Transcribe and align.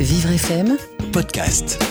Vivre 0.00 0.30
FM 0.30 0.78
podcast. 1.12 1.82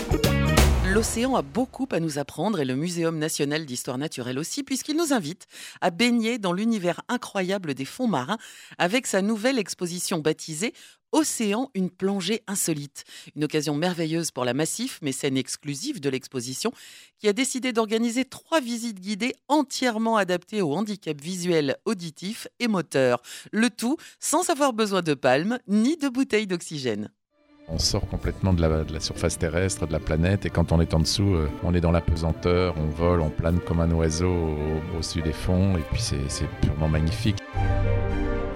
L'océan 0.93 1.35
a 1.35 1.41
beaucoup 1.41 1.89
à 1.91 1.99
nous 1.99 2.19
apprendre 2.19 2.61
et 2.61 2.63
le 2.63 2.77
Muséum 2.77 3.17
national 3.19 3.65
d'histoire 3.65 3.97
naturelle 3.97 4.39
aussi, 4.39 4.63
puisqu'il 4.63 4.95
nous 4.95 5.11
invite 5.11 5.45
à 5.81 5.89
baigner 5.89 6.37
dans 6.37 6.53
l'univers 6.53 7.01
incroyable 7.09 7.73
des 7.73 7.83
fonds 7.83 8.07
marins 8.07 8.37
avec 8.77 9.07
sa 9.07 9.21
nouvelle 9.21 9.59
exposition 9.59 10.19
baptisée 10.19 10.73
Océan, 11.11 11.69
une 11.73 11.89
plongée 11.89 12.43
insolite. 12.47 13.03
Une 13.35 13.43
occasion 13.43 13.75
merveilleuse 13.75 14.31
pour 14.31 14.45
la 14.45 14.53
Massif, 14.53 15.01
mécène 15.01 15.35
exclusive 15.35 15.99
de 15.99 16.09
l'exposition, 16.09 16.71
qui 17.19 17.27
a 17.27 17.33
décidé 17.33 17.73
d'organiser 17.73 18.23
trois 18.23 18.61
visites 18.61 19.01
guidées 19.01 19.35
entièrement 19.49 20.15
adaptées 20.15 20.61
au 20.61 20.73
handicap 20.73 21.19
visuel, 21.19 21.75
auditif 21.83 22.47
et 22.61 22.69
moteur. 22.69 23.21
Le 23.51 23.69
tout 23.69 23.97
sans 24.21 24.49
avoir 24.49 24.71
besoin 24.71 25.01
de 25.01 25.13
palmes 25.13 25.59
ni 25.67 25.97
de 25.97 26.07
bouteilles 26.07 26.47
d'oxygène. 26.47 27.09
On 27.69 27.79
sort 27.79 28.07
complètement 28.07 28.53
de 28.53 28.61
la, 28.61 28.85
de 28.85 28.93
la, 28.93 29.01
surface 29.01 29.37
terrestre, 29.37 29.85
de 29.87 29.91
la 29.91 29.99
planète, 29.99 30.45
et 30.45 30.49
quand 30.49 30.71
on 30.71 30.79
est 30.79 30.93
en 30.93 30.99
dessous, 31.01 31.35
euh, 31.35 31.49
on 31.65 31.73
est 31.73 31.81
dans 31.81 31.91
la 31.91 31.99
pesanteur, 31.99 32.73
on 32.77 32.85
vole, 32.87 33.19
on 33.19 33.29
plane 33.29 33.59
comme 33.59 33.81
un 33.81 33.91
oiseau 33.91 34.29
au- 34.31 34.95
au-dessus 34.95 35.21
des 35.21 35.33
fonds, 35.33 35.75
et 35.77 35.81
puis 35.91 36.01
c'est 36.01 36.47
purement 36.61 36.87
magnifique. 36.87 37.35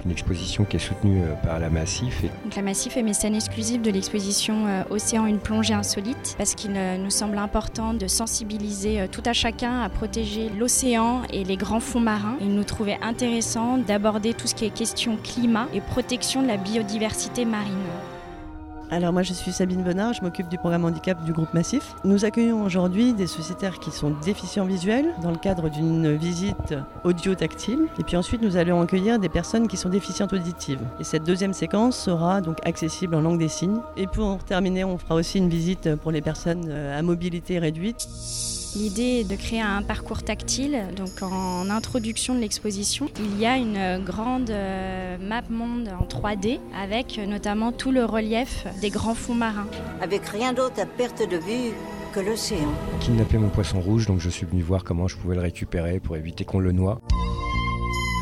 Une 0.05 0.11
exposition 0.11 0.63
qui 0.63 0.77
est 0.77 0.79
soutenue 0.79 1.23
euh, 1.23 1.33
par 1.45 1.59
la 1.59 1.69
Massif 1.69 2.23
et 2.23 2.29
Donc 2.45 2.55
la 2.55 2.61
Massif 2.61 2.95
est 2.95 3.03
mécène 3.03 3.35
exclusive 3.35 3.81
de 3.81 3.91
l'exposition 3.91 4.65
euh, 4.67 4.83
Océan, 4.89 5.25
une 5.25 5.39
plongée 5.39 5.73
insolite, 5.73 6.35
parce 6.37 6.55
qu'il 6.55 6.71
euh, 6.77 6.97
nous 6.97 7.11
semble 7.11 7.37
important 7.37 7.93
de 7.93 8.07
sensibiliser 8.07 9.07
tout 9.11 9.23
à 9.25 9.33
chacun 9.33 9.81
à 9.81 9.89
protéger 9.89 10.49
l'océan 10.57 11.23
et 11.33 11.43
les 11.43 11.57
grands 11.57 11.81
fonds 11.81 11.99
marins. 11.99 12.37
Il 12.39 12.55
nous 12.55 12.63
trouvait 12.63 12.97
intéressant 13.01 13.77
d'aborder 13.77 14.33
tout 14.33 14.47
ce 14.47 14.55
qui 14.55 14.63
est 14.63 14.69
question 14.73 15.17
climat 15.21 15.67
et 15.73 15.81
protection 15.81 16.41
de 16.41 16.47
la 16.47 16.55
biodiversité 16.57 17.43
marine. 17.43 17.75
Alors 18.93 19.13
moi 19.13 19.23
je 19.23 19.31
suis 19.31 19.53
Sabine 19.53 19.83
Bonnard, 19.83 20.11
je 20.11 20.21
m'occupe 20.21 20.49
du 20.49 20.57
programme 20.57 20.83
handicap 20.83 21.23
du 21.23 21.31
groupe 21.31 21.53
Massif. 21.53 21.95
Nous 22.03 22.25
accueillons 22.25 22.61
aujourd'hui 22.61 23.13
des 23.13 23.25
sociétaires 23.25 23.79
qui 23.79 23.89
sont 23.89 24.09
déficients 24.21 24.65
visuels 24.65 25.15
dans 25.23 25.31
le 25.31 25.37
cadre 25.37 25.69
d'une 25.69 26.13
visite 26.17 26.75
audio-tactile. 27.05 27.87
Et 27.99 28.03
puis 28.03 28.17
ensuite 28.17 28.41
nous 28.41 28.57
allons 28.57 28.81
accueillir 28.81 29.17
des 29.17 29.29
personnes 29.29 29.69
qui 29.69 29.77
sont 29.77 29.87
déficientes 29.87 30.33
auditives. 30.33 30.81
Et 30.99 31.05
cette 31.05 31.23
deuxième 31.23 31.53
séquence 31.53 31.97
sera 31.97 32.41
donc 32.41 32.57
accessible 32.67 33.15
en 33.15 33.21
langue 33.21 33.39
des 33.39 33.47
signes. 33.47 33.79
Et 33.95 34.07
pour 34.07 34.43
terminer, 34.43 34.83
on 34.83 34.97
fera 34.97 35.15
aussi 35.15 35.37
une 35.37 35.47
visite 35.47 35.95
pour 35.95 36.11
les 36.11 36.21
personnes 36.21 36.65
euh, 36.67 36.99
à 36.99 37.01
mobilité 37.01 37.59
réduite. 37.59 38.09
L'idée 38.75 39.21
est 39.21 39.29
de 39.29 39.35
créer 39.35 39.59
un 39.59 39.81
parcours 39.81 40.23
tactile. 40.23 40.85
Donc 40.95 41.21
en 41.21 41.69
introduction 41.69 42.35
de 42.35 42.39
l'exposition, 42.39 43.09
il 43.19 43.39
y 43.39 43.45
a 43.45 43.57
une 43.57 43.75
euh, 43.75 43.99
grande 43.99 44.49
euh, 44.49 45.17
map 45.19 45.41
monde 45.49 45.89
en 45.99 46.05
3D 46.05 46.59
avec 46.81 47.19
euh, 47.19 47.25
notamment 47.25 47.73
tout 47.73 47.91
le 47.91 48.05
relief 48.05 48.65
des 48.79 48.89
grands 48.89 49.15
fonds 49.15 49.35
marins. 49.35 49.67
avec 50.01 50.25
rien 50.25 50.53
d'autre 50.53 50.79
à 50.79 50.85
perte 50.85 51.19
de 51.29 51.37
vue 51.37 51.73
que 52.13 52.21
l'océan. 52.21 52.69
kidnappé 53.01 53.37
mon 53.37 53.49
poisson 53.49 53.81
rouge, 53.81 54.05
donc 54.05 54.19
je 54.19 54.29
suis 54.29 54.45
venu 54.45 54.61
voir 54.61 54.83
comment 54.83 55.07
je 55.07 55.17
pouvais 55.17 55.35
le 55.35 55.41
récupérer 55.41 55.99
pour 55.99 56.15
éviter 56.15 56.45
qu'on 56.45 56.59
le 56.59 56.71
noie. 56.71 57.01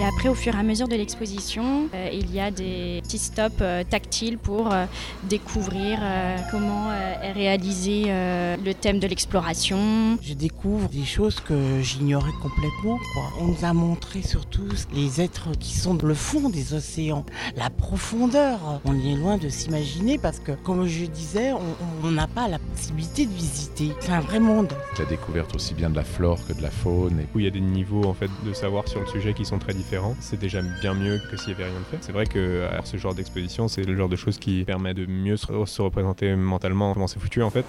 Et 0.02 0.06
après, 0.06 0.30
au 0.30 0.34
fur 0.34 0.56
et 0.56 0.58
à 0.58 0.64
mesure 0.64 0.88
de 0.88 0.96
l'exposition, 0.96 1.90
euh, 1.94 2.10
il 2.14 2.34
y 2.34 2.40
a 2.40 2.52
des 2.52 3.02
petits 3.04 3.18
stops 3.18 3.56
euh, 3.60 3.84
tactiles 3.84 4.38
pour 4.38 4.72
euh, 4.74 4.86
découvrir 5.24 6.00
euh, 6.02 6.38
comment 6.52 6.90
euh, 6.90 7.22
est 7.22 7.34
réalisé 7.34 8.04
euh, 8.08 8.56
le 8.64 8.74
thème 8.74 9.00
de 9.00 9.08
l'exploration. 9.08 10.18
Je 10.22 10.34
découvre 10.36 10.88
des 10.88 11.04
choses 11.04 11.42
que 11.42 11.82
j'ignorais 11.82 12.32
complètement. 12.42 12.98
Quoi. 13.14 13.24
On 13.42 13.48
nous 13.48 13.66
a 13.66 13.74
montré 13.74 14.22
surtout 14.22 14.70
les 14.94 15.20
êtres 15.20 15.50
qui 15.60 15.76
sont 15.78 15.96
dans 15.96 16.08
le 16.08 16.14
fond 16.14 16.50
des 16.50 16.74
océans, 16.74 17.26
la 17.58 17.70
profondeur. 17.70 18.80
On 18.86 18.94
est 18.94 19.16
loin 19.16 19.38
de 19.38 19.50
s'imaginer 19.50 20.18
parce 20.18 20.40
que, 20.40 20.54
comme 20.54 20.88
je 20.88 21.06
disais, 21.08 21.52
on- 21.52 21.60
on 22.08 22.12
n'a 22.12 22.28
pas 22.28 22.48
la 22.48 22.60
possibilité 22.60 23.26
de 23.26 23.34
visiter. 23.34 23.90
C'est 24.00 24.14
un 24.14 24.22
vrai 24.22 24.40
monde. 24.40 24.72
La 24.98 25.04
découverte 25.04 25.54
aussi 25.56 25.74
bien 25.74 25.90
de 25.90 25.98
la 25.98 26.06
flore 26.06 26.40
que 26.48 26.54
de 26.54 26.62
la 26.62 26.72
faune. 26.72 27.20
Et 27.20 27.28
où 27.36 27.40
il 27.40 27.44
y 27.46 27.48
a 27.50 27.52
des 27.52 27.60
niveaux 27.60 28.06
en 28.06 28.14
fait 28.14 28.30
de 28.46 28.54
savoir 28.54 28.88
sur 28.88 29.02
le 29.02 29.06
sujet 29.08 29.34
qui 29.34 29.44
sont 29.44 29.60
très 29.60 29.74
différents. 29.74 29.89
C'est 30.20 30.40
déjà 30.40 30.62
bien 30.82 30.94
mieux 30.94 31.20
que 31.32 31.38
s'il 31.38 31.50
y 31.50 31.54
avait 31.54 31.66
rien 31.66 31.80
de 31.80 31.86
fait. 31.86 31.98
C'est 32.02 32.12
vrai 32.12 32.26
que 32.26 32.68
à 32.72 32.86
ce 32.86 32.98
genre 32.98 33.16
d'exposition, 33.16 33.68
c'est 33.68 33.84
le 33.84 33.96
genre 33.96 34.10
de 34.10 34.16
choses 34.16 34.38
qui 34.38 34.64
permet 34.64 34.94
de 34.94 35.06
mieux 35.06 35.38
se, 35.38 35.48
se 35.66 35.82
représenter 35.82 36.36
mentalement 36.36 36.94
comment 36.94 37.08
c'est 37.08 37.20
foutu 37.20 37.42
en 37.42 37.50
fait. 37.50 37.66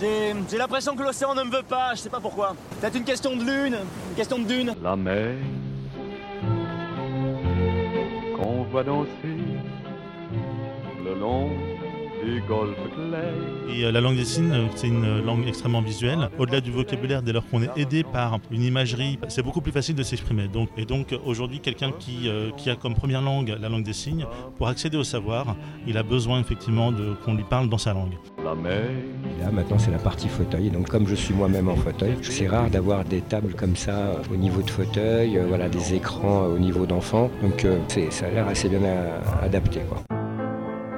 J'ai 0.00 0.34
j'ai 0.50 0.58
l'impression 0.58 0.96
que 0.96 1.02
l'océan 1.02 1.34
ne 1.34 1.42
me 1.44 1.50
veut 1.50 1.62
pas, 1.62 1.94
je 1.94 2.00
sais 2.00 2.10
pas 2.10 2.20
pourquoi. 2.20 2.56
Peut-être 2.80 2.96
une 2.96 3.04
question 3.04 3.36
de 3.36 3.44
lune, 3.44 3.76
une 4.10 4.16
question 4.16 4.38
de 4.38 4.44
dune. 4.44 4.74
La 4.82 4.96
mer 4.96 5.34
qu'on 8.36 8.64
voit 8.64 8.84
danser 8.84 9.36
le 11.04 11.14
long. 11.18 11.50
Et 13.74 13.84
euh, 13.84 13.92
la 13.92 14.00
langue 14.00 14.16
des 14.16 14.24
signes, 14.24 14.52
euh, 14.52 14.66
c'est 14.74 14.88
une 14.88 15.04
euh, 15.04 15.22
langue 15.22 15.46
extrêmement 15.46 15.80
visuelle. 15.82 16.28
Au-delà 16.38 16.60
du 16.60 16.70
vocabulaire, 16.70 17.22
dès 17.22 17.32
lors 17.32 17.46
qu'on 17.48 17.62
est 17.62 17.70
aidé 17.76 18.02
par 18.04 18.38
une 18.50 18.62
imagerie, 18.62 19.18
c'est 19.28 19.42
beaucoup 19.42 19.60
plus 19.60 19.72
facile 19.72 19.94
de 19.94 20.02
s'exprimer. 20.02 20.48
Donc, 20.48 20.68
et 20.76 20.84
donc 20.84 21.14
aujourd'hui, 21.24 21.60
quelqu'un 21.60 21.90
qui, 21.98 22.28
euh, 22.28 22.50
qui 22.56 22.70
a 22.70 22.76
comme 22.76 22.94
première 22.94 23.22
langue 23.22 23.56
la 23.60 23.68
langue 23.68 23.82
des 23.84 23.92
signes, 23.92 24.26
pour 24.56 24.68
accéder 24.68 24.96
au 24.96 25.04
savoir, 25.04 25.56
il 25.86 25.96
a 25.98 26.02
besoin 26.02 26.40
effectivement 26.40 26.92
de, 26.92 27.14
qu'on 27.24 27.34
lui 27.34 27.44
parle 27.44 27.68
dans 27.68 27.78
sa 27.78 27.92
langue. 27.92 28.12
Là 29.40 29.50
maintenant 29.50 29.78
c'est 29.78 29.90
la 29.90 29.98
partie 29.98 30.28
fauteuil, 30.28 30.70
donc 30.70 30.88
comme 30.88 31.06
je 31.06 31.14
suis 31.14 31.34
moi-même 31.34 31.68
en 31.68 31.76
fauteuil, 31.76 32.16
c'est 32.22 32.48
rare 32.48 32.70
d'avoir 32.70 33.04
des 33.04 33.20
tables 33.20 33.54
comme 33.54 33.76
ça 33.76 34.16
au 34.32 34.36
niveau 34.36 34.62
de 34.62 34.70
fauteuil, 34.70 35.40
voilà, 35.48 35.68
des 35.68 35.94
écrans 35.94 36.46
au 36.46 36.58
niveau 36.58 36.86
d'enfant, 36.86 37.30
donc 37.42 37.64
euh, 37.64 37.78
c'est- 37.88 38.10
ça 38.10 38.26
a 38.26 38.30
l'air 38.30 38.48
assez 38.48 38.68
bien 38.68 38.80
adapté. 39.42 39.80
Quoi. 39.88 40.02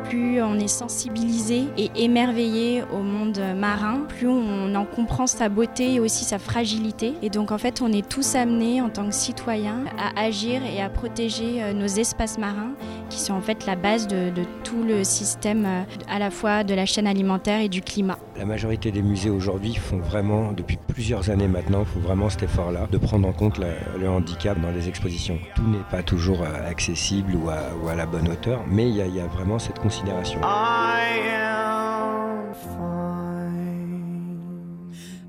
Plus 0.05 0.43
on 0.43 0.59
est 0.59 0.69
sensibilisé 0.69 1.65
et 1.79 1.91
émerveillé 1.97 2.83
au 2.93 3.03
monde 3.03 3.41
marin, 3.57 4.01
plus 4.09 4.29
on 4.29 4.75
en 4.75 4.85
comprend 4.85 5.27
sa 5.27 5.49
beauté 5.49 5.95
et 5.95 6.01
aussi 6.01 6.25
sa 6.25 6.39
fragilité. 6.39 7.15
Et 7.23 7.31
donc 7.31 7.53
en 7.53 7.59
fait, 7.59 7.81
on 7.83 7.91
est 7.93 8.07
tous 8.09 8.35
amenés 8.35 8.81
en 8.81 8.91
tant 8.91 9.07
que 9.07 9.15
citoyens 9.15 9.85
à 9.99 10.21
agir 10.21 10.63
et 10.65 10.83
à 10.83 10.89
protéger 10.89 11.63
euh, 11.63 11.73
nos 11.73 11.87
espaces 11.87 12.39
marins, 12.39 12.75
qui 13.15 13.21
sont 13.21 13.35
en 13.35 13.41
fait 13.41 13.65
la 13.67 13.77
base 13.77 14.09
de, 14.09 14.31
de 14.31 14.43
tout 14.65 14.83
le 14.83 15.05
système 15.05 15.65
euh, 15.67 15.83
à 16.09 16.19
la 16.19 16.31
fois 16.31 16.65
de 16.65 16.75
la 16.75 16.85
chaîne 16.85 17.07
alimentaire 17.07 17.61
et 17.61 17.69
du 17.69 17.81
climat. 17.81 18.19
La 18.37 18.45
majorité 18.45 18.91
des 18.91 19.03
musées 19.03 19.31
aujourd'hui 19.31 19.75
font 19.75 19.99
vraiment, 19.99 20.53
depuis 20.53 20.77
plusieurs 20.89 21.31
années 21.31 21.47
maintenant, 21.49 21.85
font 21.85 22.01
vraiment 22.01 22.29
cet 22.29 22.43
effort-là 22.43 22.89
de 22.91 22.99
prendre 22.99 23.29
en 23.29 23.33
compte 23.33 23.59
la- 23.59 23.99
le 23.99 24.09
handicap 24.09 24.61
dans 24.61 24.71
les 24.73 24.89
expositions. 24.89 25.39
Tout 25.55 25.63
n'est 25.69 25.85
pas 25.91 26.03
toujours 26.03 26.43
euh, 26.43 26.69
accessible 26.71 27.35
ou 27.37 27.49
à, 27.51 27.59
ou 27.83 27.89
à 27.89 27.95
la 27.95 28.07
bonne 28.07 28.29
hauteur, 28.29 28.63
mais 28.67 28.89
il 28.89 28.97
y, 28.97 29.03
a- 29.03 29.07
il 29.07 29.15
y 29.15 29.21
a 29.21 29.27
vraiment 29.27 29.59
cette 29.59 29.79
considération. 29.79 30.41
I 30.43 31.31
am 31.37 31.54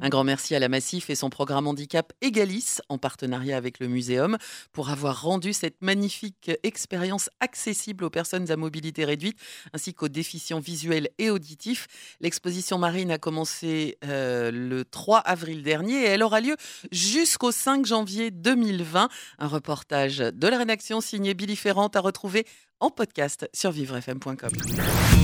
Un 0.06 0.10
grand 0.10 0.24
merci 0.24 0.54
à 0.54 0.60
la 0.60 0.70
Massif 0.70 1.10
et 1.10 1.16
son 1.16 1.32
programme 1.32 1.66
handicap 1.66 2.14
Egalis, 2.22 2.78
en 2.90 3.00
partenariat 3.00 3.58
avec 3.58 3.80
le 3.80 3.88
Muséum, 3.88 4.38
pour 4.72 4.92
avoir 4.92 5.24
rendu 5.24 5.52
cette 5.52 5.82
magnifique 5.82 6.52
expérience 6.62 7.32
accessible 7.40 8.04
aux 8.04 8.12
personnes 8.12 8.52
à 8.52 8.56
mobilité 8.56 9.04
réduite, 9.04 9.40
ainsi 9.74 9.96
qu'aux 9.96 10.08
déficients 10.08 10.60
visuels 10.60 11.10
et 11.18 11.32
auditifs. 11.32 11.88
L'exposition 12.22 12.78
marine 12.78 13.10
a 13.10 13.18
commencé 13.18 13.98
euh, 14.06 14.52
le 14.52 14.86
3 14.86 15.22
avril 15.22 15.64
dernier 15.64 16.04
et 16.04 16.06
elle 16.10 16.22
aura 16.22 16.40
lieu 16.40 16.56
jusqu'au 16.92 17.52
5 17.52 17.88
janvier 17.88 18.30
2020. 18.30 19.10
Un 19.40 19.48
reportage 19.48 20.18
de 20.20 20.48
la 20.48 20.60
rédaction 20.60 21.02
signé 21.02 21.34
Billy 21.34 21.56
Ferrand 21.56 21.88
à 21.88 22.00
retrouver 22.00 22.46
en 22.80 22.92
podcast 22.92 23.50
sur 23.56 23.72
vivrefm.com. 23.72 24.52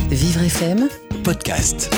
Vivre 0.10 0.42
FM 0.42 0.90
Podcast. 1.24 1.92